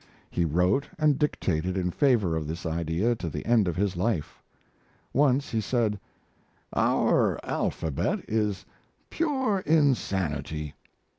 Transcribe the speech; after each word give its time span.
He 0.31 0.45
wrote 0.45 0.89
and 0.97 1.19
dictated 1.19 1.77
in 1.77 1.91
favor 1.91 2.35
of 2.35 2.47
this 2.47 2.65
idea 2.65 3.13
to 3.17 3.29
the 3.29 3.45
end 3.45 3.67
of 3.67 3.75
his 3.75 3.95
life. 3.95 4.41
Once 5.13 5.51
he 5.51 5.61
said: 5.61 5.99
"Our 6.73 7.39
alphabet 7.43 8.25
is 8.27 8.65
pure 9.11 9.59
insanity. 9.59 10.73